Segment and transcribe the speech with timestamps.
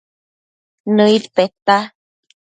[0.95, 1.77] Nëid peta